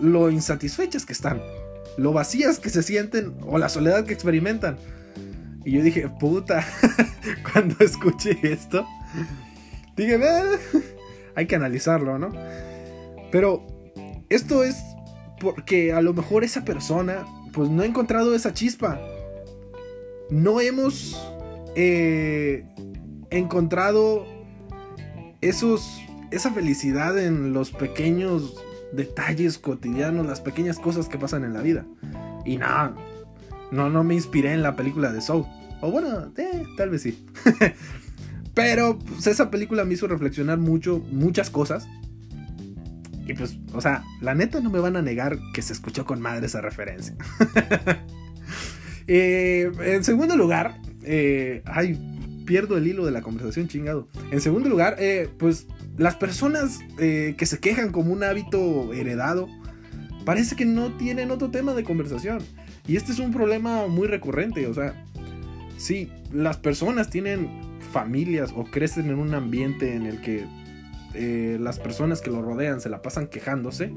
lo 0.00 0.30
insatisfechas 0.30 1.06
que 1.06 1.12
están, 1.12 1.40
lo 1.96 2.12
vacías 2.12 2.58
que 2.58 2.70
se 2.70 2.82
sienten 2.82 3.36
o 3.42 3.58
la 3.58 3.68
soledad 3.68 4.04
que 4.04 4.12
experimentan. 4.12 4.76
Y 5.64 5.72
yo 5.72 5.82
dije, 5.82 6.08
puta, 6.08 6.66
cuando 7.52 7.76
escuché 7.78 8.36
esto, 8.42 8.84
dije, 9.96 10.18
hay 11.36 11.46
que 11.46 11.54
analizarlo, 11.54 12.18
¿no? 12.18 12.32
Pero 13.32 13.66
esto 14.28 14.62
es 14.62 14.76
porque 15.40 15.92
a 15.92 16.00
lo 16.00 16.14
mejor 16.14 16.44
esa 16.44 16.64
persona, 16.64 17.26
pues 17.52 17.68
no 17.68 17.82
ha 17.82 17.86
encontrado 17.86 18.34
esa 18.36 18.52
chispa. 18.52 19.00
No 20.30 20.60
hemos 20.60 21.20
eh, 21.74 22.64
encontrado 23.30 24.24
esos, 25.40 26.00
esa 26.30 26.52
felicidad 26.52 27.18
en 27.18 27.52
los 27.52 27.72
pequeños 27.72 28.62
detalles 28.92 29.58
cotidianos, 29.58 30.26
las 30.26 30.40
pequeñas 30.40 30.78
cosas 30.78 31.08
que 31.08 31.18
pasan 31.18 31.44
en 31.44 31.54
la 31.54 31.62
vida. 31.62 31.84
Y 32.44 32.58
nada, 32.58 32.94
no, 33.72 33.90
no 33.90 34.04
me 34.04 34.14
inspiré 34.14 34.52
en 34.52 34.62
la 34.62 34.76
película 34.76 35.12
de 35.12 35.20
Soul. 35.20 35.46
O 35.80 35.90
bueno, 35.90 36.32
eh, 36.36 36.62
tal 36.76 36.90
vez 36.90 37.02
sí. 37.02 37.26
Pero 38.54 38.98
pues, 38.98 39.26
esa 39.26 39.50
película 39.50 39.84
me 39.84 39.94
hizo 39.94 40.06
reflexionar 40.06 40.58
mucho, 40.58 40.98
muchas 41.10 41.50
cosas. 41.50 41.88
Y 43.26 43.34
pues, 43.34 43.56
o 43.72 43.80
sea, 43.80 44.04
la 44.20 44.34
neta 44.34 44.60
no 44.60 44.70
me 44.70 44.80
van 44.80 44.96
a 44.96 45.02
negar 45.02 45.38
que 45.54 45.62
se 45.62 45.72
escuchó 45.72 46.04
con 46.04 46.20
madre 46.20 46.46
esa 46.46 46.60
referencia. 46.60 47.14
Eh, 49.08 49.68
en 49.82 50.04
segundo 50.04 50.36
lugar, 50.36 50.80
eh, 51.02 51.62
ay, 51.66 51.98
pierdo 52.46 52.78
el 52.78 52.86
hilo 52.86 53.04
de 53.04 53.10
la 53.10 53.20
conversación 53.20 53.66
chingado. 53.66 54.08
En 54.30 54.40
segundo 54.40 54.68
lugar, 54.68 54.94
eh, 55.00 55.28
pues 55.38 55.66
las 55.98 56.14
personas 56.14 56.78
que 56.96 57.44
se 57.44 57.58
quejan 57.58 57.90
como 57.90 58.12
un 58.12 58.22
hábito 58.22 58.94
heredado, 58.94 59.48
parece 60.24 60.54
que 60.54 60.64
no 60.64 60.96
tienen 60.96 61.32
otro 61.32 61.50
tema 61.50 61.74
de 61.74 61.82
conversación. 61.82 62.38
Y 62.86 62.94
este 62.94 63.10
es 63.10 63.18
un 63.18 63.32
problema 63.32 63.88
muy 63.88 64.06
recurrente, 64.06 64.68
o 64.68 64.72
sea, 64.72 65.04
si 65.76 66.08
las 66.32 66.58
personas 66.58 67.10
tienen 67.10 67.48
familias 67.92 68.52
o 68.54 68.64
crecen 68.64 69.10
en 69.10 69.18
un 69.18 69.34
ambiente 69.34 69.94
en 69.94 70.06
el 70.06 70.20
que 70.20 70.46
eh, 71.14 71.58
las 71.60 71.78
personas 71.78 72.20
que 72.20 72.30
lo 72.30 72.42
rodean 72.42 72.80
se 72.80 72.88
la 72.88 73.02
pasan 73.02 73.26
quejándose, 73.26 73.92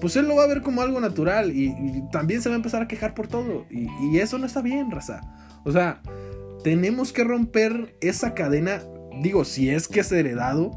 pues 0.00 0.16
él 0.16 0.26
lo 0.26 0.36
va 0.36 0.44
a 0.44 0.46
ver 0.46 0.62
como 0.62 0.82
algo 0.82 1.00
natural 1.00 1.52
y, 1.54 2.02
también 2.10 2.42
se 2.42 2.48
va 2.48 2.54
a 2.54 2.56
empezar 2.56 2.82
a 2.82 2.88
quejar 2.88 3.14
por 3.14 3.28
todo. 3.28 3.66
Y, 3.70 4.18
eso 4.18 4.38
no 4.38 4.46
está 4.46 4.62
bien, 4.62 4.90
raza. 4.90 5.20
O 5.64 5.72
sea, 5.72 6.00
tenemos 6.64 7.12
que 7.12 7.24
romper 7.24 7.96
esa 8.00 8.34
cadena, 8.34 8.82
digo, 9.22 9.44
si 9.44 9.70
es 9.70 9.88
que 9.88 10.00
es 10.00 10.12
heredado, 10.12 10.72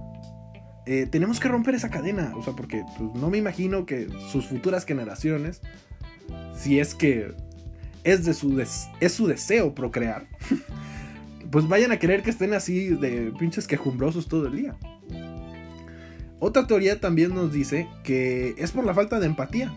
eh, 0.86 1.08
tenemos 1.10 1.40
que 1.40 1.48
romper 1.48 1.76
esa 1.76 1.90
cadena. 1.90 2.34
O 2.36 2.44
sea, 2.44 2.54
porque 2.54 2.84
pues, 2.98 3.14
no 3.16 3.30
me 3.30 3.38
imagino 3.38 3.86
que 3.86 4.08
sus 4.32 4.48
futuras 4.48 4.86
generaciones, 4.86 5.62
si 6.56 6.80
es 6.80 6.96
que 6.96 7.34
es, 8.04 8.26
de 8.26 8.34
su, 8.34 8.60
es 8.62 9.12
su 9.12 9.28
deseo 9.28 9.74
procrear, 9.74 10.28
pues 11.52 11.68
vayan 11.68 11.92
a 11.92 12.00
querer 12.00 12.24
que 12.24 12.30
estén 12.30 12.54
así 12.54 12.90
de 12.90 13.32
pinches 13.38 13.68
quejumbrosos 13.68 14.28
todo 14.28 14.48
el 14.48 14.56
día. 14.56 14.76
Otra 16.46 16.68
teoría 16.68 17.00
también 17.00 17.34
nos 17.34 17.54
dice 17.54 17.88
que 18.04 18.54
es 18.58 18.74
por 18.74 18.86
la 18.86 18.94
falta 18.94 19.18
de 19.18 19.28
empatía, 19.28 19.74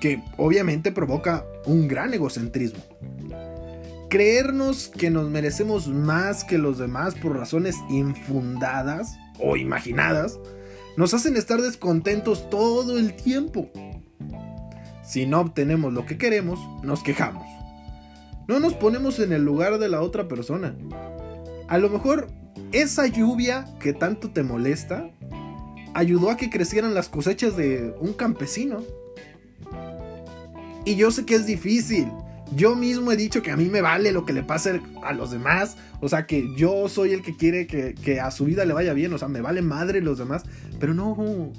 que 0.00 0.22
obviamente 0.36 0.92
provoca 0.92 1.44
un 1.66 1.88
gran 1.88 2.14
egocentrismo. 2.14 2.80
Creernos 4.08 4.86
que 4.86 5.10
nos 5.10 5.28
merecemos 5.28 5.88
más 5.88 6.44
que 6.44 6.56
los 6.56 6.78
demás 6.78 7.16
por 7.16 7.36
razones 7.36 7.74
infundadas 7.90 9.18
o 9.40 9.56
imaginadas 9.56 10.38
nos 10.96 11.14
hacen 11.14 11.36
estar 11.36 11.60
descontentos 11.60 12.48
todo 12.48 12.96
el 12.96 13.14
tiempo. 13.14 13.68
Si 15.04 15.26
no 15.26 15.40
obtenemos 15.40 15.92
lo 15.92 16.06
que 16.06 16.16
queremos, 16.16 16.60
nos 16.84 17.02
quejamos. 17.02 17.44
No 18.46 18.60
nos 18.60 18.74
ponemos 18.74 19.18
en 19.18 19.32
el 19.32 19.42
lugar 19.42 19.80
de 19.80 19.88
la 19.88 20.00
otra 20.00 20.28
persona. 20.28 20.76
A 21.66 21.76
lo 21.78 21.90
mejor 21.90 22.28
esa 22.70 23.08
lluvia 23.08 23.66
que 23.80 23.92
tanto 23.92 24.30
te 24.30 24.44
molesta 24.44 25.10
ayudó 25.94 26.30
a 26.30 26.36
que 26.36 26.50
crecieran 26.50 26.94
las 26.94 27.08
cosechas 27.08 27.56
de 27.56 27.94
un 28.00 28.12
campesino. 28.12 28.82
Y 30.84 30.96
yo 30.96 31.10
sé 31.10 31.24
que 31.24 31.36
es 31.36 31.46
difícil, 31.46 32.08
yo 32.54 32.76
mismo 32.76 33.10
he 33.12 33.16
dicho 33.16 33.42
que 33.42 33.50
a 33.50 33.56
mí 33.56 33.66
me 33.66 33.80
vale 33.80 34.12
lo 34.12 34.26
que 34.26 34.32
le 34.32 34.42
pase 34.42 34.80
a 35.02 35.12
los 35.12 35.30
demás. 35.30 35.76
O 36.00 36.08
sea, 36.08 36.26
que 36.26 36.54
yo 36.54 36.88
soy 36.88 37.12
el 37.12 37.22
que 37.22 37.36
quiere 37.36 37.66
que, 37.66 38.20
a 38.20 38.30
su 38.30 38.44
vida 38.44 38.64
le 38.64 38.74
vaya 38.74 38.92
bien. 38.92 39.12
O 39.12 39.18
sea, 39.18 39.28
me 39.28 39.40
vale 39.40 39.62
madre 39.62 40.00
los 40.00 40.18
demás. 40.18 40.42
Pero 40.78 40.92
no, 40.92 41.52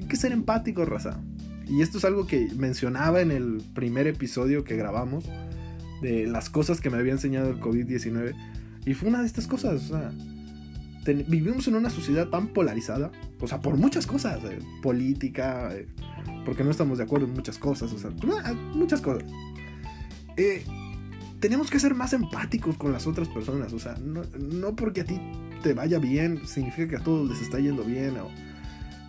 hay 0.00 0.06
que 0.06 0.16
ser 0.16 0.32
empático, 0.32 0.84
raza. 0.84 1.18
Y 1.66 1.80
esto 1.80 1.98
es 1.98 2.04
algo 2.04 2.26
que 2.26 2.48
mencionaba 2.56 3.22
en 3.22 3.30
el 3.30 3.62
primer 3.74 4.06
episodio 4.06 4.64
que 4.64 4.76
grabamos. 4.76 5.24
De 6.02 6.26
las 6.26 6.50
cosas 6.50 6.80
que 6.80 6.90
me 6.90 6.98
había 6.98 7.12
enseñado 7.12 7.48
el 7.48 7.60
COVID-19. 7.60 8.34
Y 8.84 8.94
fue 8.94 9.08
una 9.08 9.20
de 9.20 9.26
estas 9.26 9.46
cosas. 9.46 9.90
O 9.90 9.96
sea, 9.96 10.12
vivimos 11.04 11.68
en 11.68 11.76
una 11.76 11.90
sociedad 11.90 12.28
tan 12.28 12.48
polarizada. 12.48 13.12
O 13.40 13.46
sea, 13.46 13.60
por 13.60 13.76
muchas 13.76 14.06
cosas. 14.06 14.42
Eh, 14.44 14.58
política. 14.82 15.70
Eh, 15.74 15.86
porque 16.44 16.64
no 16.64 16.70
estamos 16.70 16.98
de 16.98 17.04
acuerdo 17.04 17.26
en 17.26 17.34
muchas 17.34 17.58
cosas. 17.58 17.92
O 17.92 17.98
sea, 17.98 18.10
muchas 18.74 19.00
cosas. 19.00 19.24
Eh, 20.36 20.64
tenemos 21.40 21.70
que 21.70 21.78
ser 21.78 21.94
más 21.94 22.12
empáticos 22.12 22.76
con 22.76 22.92
las 22.92 23.06
otras 23.06 23.28
personas. 23.28 23.72
O 23.72 23.78
sea, 23.78 23.96
no, 24.00 24.74
porque 24.74 25.02
a 25.02 25.04
ti 25.04 25.20
te 25.62 25.74
vaya 25.74 25.98
bien, 25.98 26.46
significa 26.46 26.88
que 26.88 26.96
a 26.96 27.00
todos 27.00 27.28
les 27.28 27.42
está 27.42 27.58
yendo 27.58 27.84
bien. 27.84 28.16
O, 28.16 28.28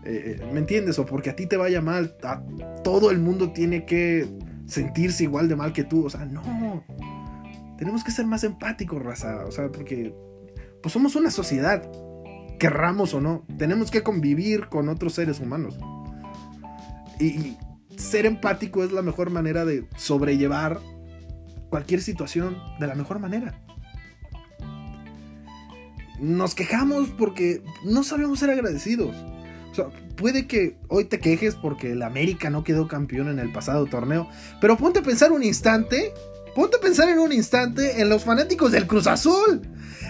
eh, 0.04 0.38
eh, 0.42 0.50
¿Me 0.52 0.60
entiendes? 0.60 1.00
O 1.00 1.06
porque 1.06 1.30
a 1.30 1.36
ti 1.36 1.46
te 1.46 1.58
vaya 1.58 1.82
mal, 1.82 2.16
a 2.24 2.44
todo 2.84 3.12
el 3.12 3.20
mundo 3.20 3.52
tiene 3.52 3.86
que 3.86 4.28
sentirse 4.66 5.24
igual 5.24 5.48
de 5.48 5.56
mal 5.56 5.74
que 5.74 5.84
tú. 5.84 6.06
O 6.06 6.10
sea, 6.10 6.26
no. 6.26 6.84
Tenemos 7.78 8.04
que 8.04 8.12
ser 8.12 8.26
más 8.26 8.44
empáticos, 8.44 9.02
raza. 9.02 9.46
O 9.46 9.52
sea, 9.52 9.72
porque 9.72 10.14
pues 10.86 10.94
somos 10.94 11.16
una 11.16 11.32
sociedad, 11.32 11.82
querramos 12.60 13.16
o 13.16 13.20
no. 13.20 13.44
Tenemos 13.58 13.90
que 13.90 14.04
convivir 14.04 14.68
con 14.68 14.88
otros 14.88 15.14
seres 15.14 15.40
humanos. 15.40 15.80
Y, 17.20 17.58
ser 17.98 18.28
empático 18.28 18.84
es 18.84 18.92
la 18.92 19.02
mejor 19.02 19.32
manera 19.32 19.66
de 19.66 19.88
sobrellevar 19.98 20.80
cualquier 21.72 22.04
situación 22.04 22.56
de 22.80 22.86
la 22.86 22.94
mejor 22.94 23.18
manera. 23.18 23.60
Nos 26.20 26.54
quejamos 26.54 27.10
porque 27.18 27.64
no 27.84 28.04
sabemos 28.04 28.38
ser 28.38 28.52
agradecidos. 28.52 29.16
O 29.72 29.74
sea, 29.74 29.86
puede 30.16 30.46
que 30.46 30.78
hoy 30.88 31.06
te 31.06 31.20
quejes 31.20 31.56
porque 31.56 31.94
el 31.94 32.04
América 32.04 32.52
no 32.52 32.64
quedó 32.64 32.88
campeón 32.88 33.28
en 33.30 33.40
el 33.40 33.52
pasado 33.52 33.88
torneo, 33.88 34.30
pero 34.62 34.78
ponte 34.78 35.00
a 35.00 35.02
pensar 35.02 35.32
un 35.32 35.42
instante, 35.42 36.14
ponte 36.56 36.78
a 36.78 36.80
pensar 36.80 37.10
en 37.10 37.20
un 37.20 37.34
instante 37.34 38.02
en 38.02 38.10
los 38.10 38.24
fanáticos 38.24 38.72
del 38.72 38.88
Cruz 38.88 39.06
Azul. 39.06 39.62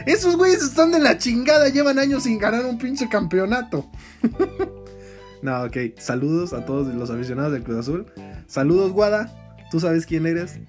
Esos 0.05 0.37
güeyes 0.37 0.61
están 0.61 0.91
de 0.91 0.99
la 0.99 1.17
chingada, 1.17 1.69
llevan 1.69 1.97
años 1.97 2.23
sin 2.23 2.37
ganar 2.37 2.65
un 2.65 2.77
pinche 2.77 3.09
campeonato. 3.09 3.89
no, 5.41 5.63
ok, 5.63 5.77
saludos 5.97 6.53
a 6.53 6.63
todos 6.63 6.93
los 6.93 7.09
aficionados 7.09 7.51
del 7.51 7.63
Cruz 7.63 7.79
Azul. 7.79 8.05
Saludos, 8.47 8.91
Guada, 8.91 9.33
tú 9.71 9.79
sabes 9.79 10.05
quién 10.05 10.27
eres. 10.27 10.59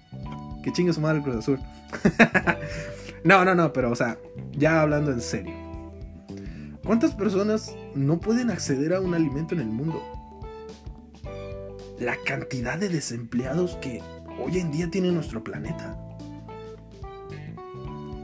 Que 0.65 0.73
chingue 0.73 0.95
su 0.95 1.01
madre 1.01 1.19
el 1.19 1.25
Cruz 1.25 1.37
Azul. 1.37 1.61
no, 3.25 3.45
no, 3.45 3.55
no, 3.55 3.73
pero 3.73 3.91
o 3.91 3.95
sea, 3.95 4.17
ya 4.53 4.81
hablando 4.81 5.13
en 5.13 5.21
serio. 5.21 5.55
¿Cuántas 6.83 7.15
personas 7.15 7.75
no 7.95 8.21
pueden 8.21 8.51
acceder 8.51 8.95
a 8.95 9.01
un 9.01 9.15
alimento 9.15 9.55
en 9.55 9.61
el 9.61 9.67
mundo? 9.67 10.01
La 11.99 12.17
cantidad 12.25 12.79
de 12.79 12.89
desempleados 12.89 13.77
que 13.77 14.01
hoy 14.41 14.59
en 14.59 14.71
día 14.71 14.91
tiene 14.91 15.11
nuestro 15.13 15.43
planeta. 15.43 15.99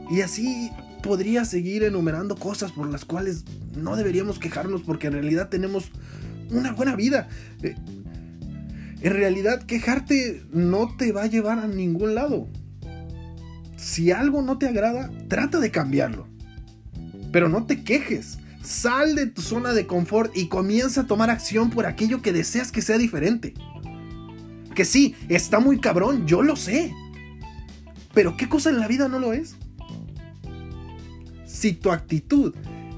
Y 0.09 0.21
así 0.21 0.71
podría 1.01 1.45
seguir 1.45 1.83
enumerando 1.83 2.35
cosas 2.35 2.71
por 2.71 2.89
las 2.89 3.05
cuales 3.05 3.43
no 3.75 3.95
deberíamos 3.95 4.39
quejarnos 4.39 4.81
porque 4.81 5.07
en 5.07 5.13
realidad 5.13 5.49
tenemos 5.49 5.91
una 6.49 6.71
buena 6.71 6.95
vida. 6.95 7.27
Eh, 7.61 7.75
en 9.01 9.13
realidad 9.13 9.63
quejarte 9.63 10.43
no 10.51 10.95
te 10.95 11.11
va 11.11 11.23
a 11.23 11.27
llevar 11.27 11.59
a 11.59 11.67
ningún 11.67 12.15
lado. 12.15 12.47
Si 13.75 14.11
algo 14.11 14.41
no 14.41 14.57
te 14.57 14.67
agrada, 14.67 15.11
trata 15.27 15.59
de 15.59 15.71
cambiarlo. 15.71 16.27
Pero 17.31 17.49
no 17.49 17.65
te 17.65 17.83
quejes. 17.83 18.37
Sal 18.63 19.15
de 19.15 19.25
tu 19.25 19.41
zona 19.41 19.73
de 19.73 19.87
confort 19.87 20.35
y 20.37 20.47
comienza 20.47 21.01
a 21.01 21.07
tomar 21.07 21.29
acción 21.29 21.69
por 21.69 21.85
aquello 21.85 22.21
que 22.21 22.31
deseas 22.31 22.71
que 22.71 22.81
sea 22.81 22.97
diferente. 22.97 23.53
Que 24.75 24.85
sí, 24.85 25.15
está 25.29 25.59
muy 25.59 25.79
cabrón, 25.79 26.25
yo 26.25 26.41
lo 26.41 26.55
sé. 26.55 26.93
Pero 28.13 28.37
¿qué 28.37 28.47
cosa 28.47 28.69
en 28.69 28.79
la 28.79 28.87
vida 28.87 29.07
no 29.07 29.19
lo 29.19 29.33
es? 29.33 29.55
Si 31.45 31.73
tu 31.73 31.91
actitud 31.91 32.53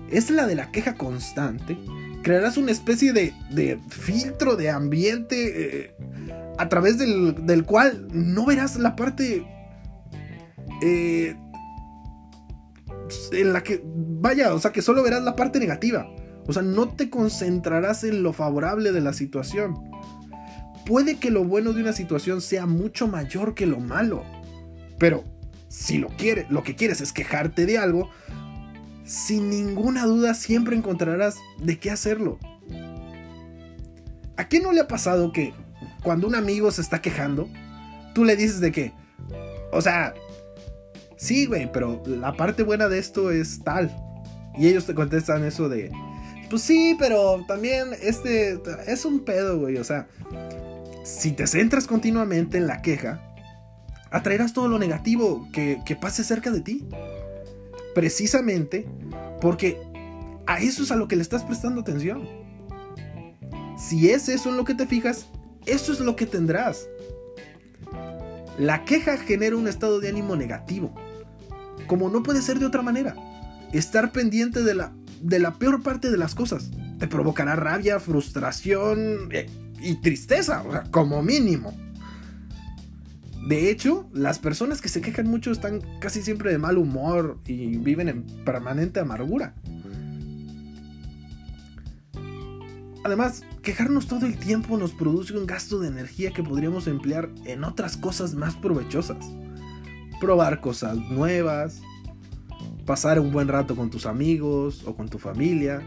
es 0.09 0.29
la 0.29 0.47
de 0.47 0.55
la 0.55 0.71
queja 0.71 0.95
constante, 0.95 1.77
crearás 2.23 2.57
una 2.57 2.71
especie 2.71 3.13
de, 3.13 3.79
filtro 3.89 4.55
de 4.55 4.69
ambiente 4.69 5.85
eh, 5.85 5.95
a 6.57 6.69
través 6.69 6.97
del, 6.97 7.65
cual 7.65 8.07
no 8.11 8.45
verás 8.45 8.77
la 8.77 8.95
parte 8.95 9.45
eh, 10.81 11.35
en 13.31 13.53
la 13.53 13.61
que, 13.61 13.83
vaya, 13.85 14.53
o 14.53 14.59
sea, 14.59 14.71
que 14.71 14.81
solo 14.81 15.03
verás 15.03 15.23
la 15.23 15.35
parte 15.35 15.59
negativa. 15.59 16.09
O 16.47 16.53
sea, 16.53 16.61
no 16.61 16.89
te 16.89 17.09
concentrarás 17.09 18.03
en 18.03 18.23
lo 18.23 18.33
favorable 18.33 18.91
de 18.91 19.01
la 19.01 19.13
situación. 19.13 19.75
Puede 20.85 21.17
que 21.17 21.31
lo 21.31 21.43
bueno 21.43 21.73
de 21.73 21.81
una 21.81 21.93
situación 21.93 22.41
sea 22.41 22.65
mucho 22.65 23.07
mayor 23.07 23.55
que 23.55 23.65
lo 23.65 23.79
malo. 23.79 24.23
Pero 24.99 25.23
si 25.67 25.97
lo 25.97 26.09
quieres, 26.09 26.49
lo 26.49 26.63
que 26.63 26.75
quieres 26.75 27.01
es 27.01 27.11
quejarte 27.11 27.65
de 27.65 27.77
algo, 27.77 28.09
sin 29.03 29.49
ninguna 29.49 30.05
duda 30.05 30.33
siempre 30.33 30.75
encontrarás 30.75 31.37
de 31.59 31.79
qué 31.79 31.91
hacerlo. 31.91 32.39
¿A 34.37 34.47
qué 34.47 34.59
no 34.59 34.71
le 34.71 34.81
ha 34.81 34.87
pasado 34.87 35.31
que 35.31 35.53
cuando 36.03 36.27
un 36.27 36.35
amigo 36.35 36.69
se 36.71 36.81
está 36.81 37.01
quejando, 37.01 37.49
tú 38.13 38.25
le 38.25 38.35
dices 38.35 38.59
de 38.59 38.71
qué? 38.71 38.93
O 39.71 39.81
sea, 39.81 40.13
sí, 41.17 41.45
güey, 41.45 41.71
pero 41.71 42.03
la 42.05 42.33
parte 42.33 42.63
buena 42.63 42.87
de 42.87 42.99
esto 42.99 43.31
es 43.31 43.63
tal. 43.63 43.95
Y 44.57 44.67
ellos 44.67 44.85
te 44.85 44.95
contestan 44.95 45.43
eso 45.43 45.67
de, 45.67 45.91
pues 46.49 46.61
sí, 46.61 46.95
pero 46.99 47.43
también 47.47 47.89
este 48.01 48.59
es 48.87 49.05
un 49.05 49.21
pedo, 49.21 49.59
güey. 49.59 49.77
O 49.77 49.83
sea, 49.83 50.07
si 51.05 51.31
te 51.31 51.45
centras 51.45 51.85
continuamente 51.85 52.57
en 52.57 52.65
la 52.65 52.81
queja, 52.81 53.21
atraerás 54.09 54.53
todo 54.53 54.67
lo 54.67 54.79
negativo 54.79 55.47
que, 55.53 55.79
que 55.85 55.95
pase 55.95 56.23
cerca 56.23 56.49
de 56.49 56.61
ti. 56.61 56.87
Precisamente 57.93 58.87
porque 59.39 59.79
a 60.47 60.59
eso 60.59 60.83
es 60.83 60.91
a 60.91 60.95
lo 60.95 61.07
que 61.07 61.15
le 61.15 61.21
estás 61.21 61.43
prestando 61.43 61.81
atención. 61.81 62.27
Si 63.77 64.09
es 64.09 64.29
eso 64.29 64.49
en 64.49 64.57
lo 64.57 64.65
que 64.65 64.73
te 64.73 64.87
fijas, 64.87 65.27
eso 65.67 65.93
es 65.93 65.99
lo 65.99 66.15
que 66.15 66.25
tendrás. 66.25 66.87
La 68.57 68.83
queja 68.83 69.17
genera 69.17 69.55
un 69.55 69.67
estado 69.67 69.99
de 69.99 70.09
ánimo 70.09 70.35
negativo 70.35 70.93
como 71.87 72.09
no 72.09 72.23
puede 72.23 72.41
ser 72.41 72.57
de 72.57 72.65
otra 72.65 72.81
manera. 72.81 73.15
Estar 73.71 74.11
pendiente 74.11 74.63
de 74.63 74.73
la, 74.73 74.93
de 75.21 75.39
la 75.39 75.53
peor 75.53 75.83
parte 75.83 76.09
de 76.09 76.17
las 76.17 76.33
cosas 76.33 76.71
te 76.99 77.07
provocará 77.07 77.55
rabia, 77.55 77.99
frustración 77.99 79.29
eh, 79.31 79.47
y 79.79 79.95
tristeza, 79.95 80.63
o 80.63 80.71
sea, 80.71 80.83
como 80.91 81.21
mínimo. 81.21 81.73
De 83.47 83.69
hecho, 83.69 84.09
las 84.13 84.39
personas 84.39 84.81
que 84.81 84.89
se 84.89 85.01
quejan 85.01 85.27
mucho 85.27 85.51
están 85.51 85.81
casi 85.99 86.21
siempre 86.21 86.51
de 86.51 86.57
mal 86.57 86.77
humor 86.77 87.39
y 87.45 87.77
viven 87.77 88.09
en 88.09 88.23
permanente 88.43 88.99
amargura. 88.99 89.53
Además, 93.03 93.43
quejarnos 93.61 94.07
todo 94.07 94.25
el 94.25 94.37
tiempo 94.37 94.77
nos 94.77 94.91
produce 94.91 95.37
un 95.37 95.45
gasto 95.45 95.79
de 95.79 95.89
energía 95.89 96.31
que 96.31 96.41
podríamos 96.41 96.87
emplear 96.87 97.29
en 97.45 97.63
otras 97.63 97.97
cosas 97.97 98.33
más 98.33 98.55
provechosas 98.55 99.27
probar 100.19 100.61
cosas 100.61 100.97
nuevas, 100.97 101.81
pasar 102.85 103.19
un 103.19 103.31
buen 103.31 103.47
rato 103.47 103.75
con 103.75 103.89
tus 103.89 104.05
amigos 104.05 104.83
o 104.85 104.95
con 104.95 105.09
tu 105.09 105.17
familia, 105.17 105.81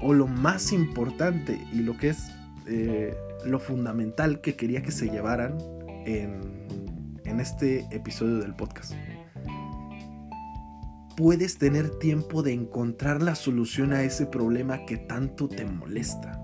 o 0.00 0.12
lo 0.12 0.26
más 0.26 0.72
importante 0.72 1.66
y 1.72 1.78
lo 1.78 1.96
que 1.96 2.10
es 2.10 2.30
eh, 2.66 3.16
lo 3.44 3.58
fundamental 3.58 4.40
que 4.40 4.56
quería 4.56 4.82
que 4.82 4.90
se 4.90 5.08
llevaran 5.08 5.58
en, 6.06 6.66
en 7.24 7.40
este 7.40 7.86
episodio 7.90 8.38
del 8.38 8.54
podcast. 8.54 8.94
Puedes 11.16 11.58
tener 11.58 11.98
tiempo 11.98 12.42
de 12.42 12.52
encontrar 12.52 13.22
la 13.22 13.34
solución 13.34 13.92
a 13.92 14.02
ese 14.02 14.26
problema 14.26 14.84
que 14.84 14.96
tanto 14.96 15.48
te 15.48 15.64
molesta. 15.64 16.40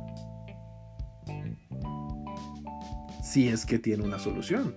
Si 3.24 3.48
es 3.48 3.66
que 3.66 3.78
tiene 3.78 4.04
una 4.04 4.18
solución. 4.18 4.76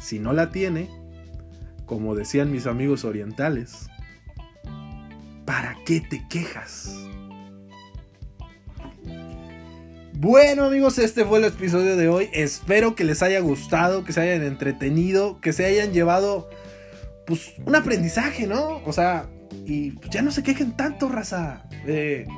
Si 0.00 0.18
no 0.18 0.32
la 0.32 0.50
tiene, 0.50 0.88
como 1.86 2.14
decían 2.14 2.50
mis 2.50 2.66
amigos 2.66 3.04
orientales, 3.04 3.88
¿para 5.44 5.76
qué 5.84 6.00
te 6.00 6.26
quejas? 6.28 6.94
Bueno 10.22 10.66
amigos, 10.66 10.98
este 10.98 11.24
fue 11.24 11.40
el 11.40 11.46
episodio 11.46 11.96
de 11.96 12.06
hoy. 12.06 12.28
Espero 12.32 12.94
que 12.94 13.02
les 13.02 13.24
haya 13.24 13.40
gustado, 13.40 14.04
que 14.04 14.12
se 14.12 14.20
hayan 14.20 14.44
entretenido, 14.44 15.40
que 15.40 15.52
se 15.52 15.64
hayan 15.64 15.92
llevado 15.92 16.48
pues 17.26 17.54
un 17.66 17.74
aprendizaje, 17.74 18.46
¿no? 18.46 18.80
O 18.86 18.92
sea, 18.92 19.26
y 19.66 19.90
pues, 19.90 20.10
ya 20.10 20.22
no 20.22 20.30
se 20.30 20.44
quejen 20.44 20.76
tanto, 20.76 21.08
raza. 21.08 21.64
Eh, 21.88 22.28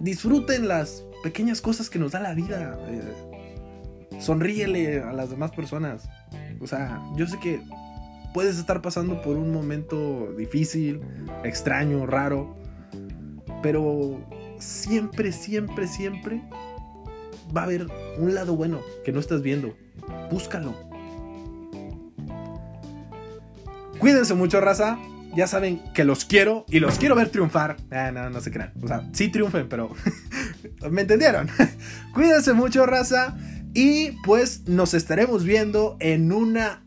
disfruten 0.00 0.66
las 0.66 1.04
pequeñas 1.22 1.60
cosas 1.60 1.88
que 1.88 2.00
nos 2.00 2.10
da 2.10 2.18
la 2.18 2.34
vida. 2.34 2.80
Eh, 2.88 4.18
sonríele 4.18 5.02
a 5.02 5.12
las 5.12 5.30
demás 5.30 5.52
personas. 5.52 6.08
O 6.60 6.66
sea, 6.66 7.00
yo 7.14 7.28
sé 7.28 7.38
que 7.38 7.62
puedes 8.34 8.58
estar 8.58 8.82
pasando 8.82 9.22
por 9.22 9.36
un 9.36 9.52
momento 9.52 10.32
difícil, 10.36 11.00
extraño, 11.44 12.06
raro, 12.06 12.56
pero 13.62 14.18
siempre, 14.62 15.32
siempre, 15.32 15.86
siempre 15.86 16.42
va 17.54 17.62
a 17.62 17.64
haber 17.64 17.86
un 18.18 18.34
lado 18.34 18.56
bueno 18.56 18.80
que 19.04 19.12
no 19.12 19.20
estás 19.20 19.42
viendo. 19.42 19.76
Búscalo. 20.30 20.74
Cuídense 23.98 24.34
mucho, 24.34 24.60
raza. 24.60 24.98
Ya 25.34 25.46
saben 25.46 25.82
que 25.94 26.04
los 26.04 26.24
quiero 26.24 26.66
y 26.68 26.80
los 26.80 26.98
quiero 26.98 27.14
ver 27.14 27.30
triunfar. 27.30 27.76
Ah, 27.90 28.10
no, 28.12 28.28
no 28.30 28.40
se 28.40 28.50
crean. 28.50 28.72
O 28.82 28.88
sea, 28.88 29.08
sí 29.12 29.28
triunfen, 29.28 29.68
pero 29.68 29.90
me 30.90 31.02
entendieron. 31.02 31.48
Cuídense 32.14 32.52
mucho, 32.52 32.84
raza. 32.86 33.36
Y 33.74 34.12
pues 34.24 34.68
nos 34.68 34.92
estaremos 34.92 35.44
viendo 35.44 35.96
en 36.00 36.32
una 36.32 36.82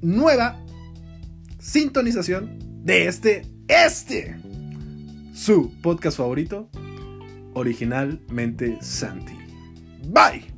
nueva 0.00 0.58
sintonización 1.58 2.58
de 2.84 3.08
este, 3.08 3.42
este, 3.68 4.36
su 5.34 5.72
podcast 5.82 6.16
favorito, 6.16 6.70
originalmente 7.56 8.78
Santi. 8.80 9.36
Bye. 10.08 10.54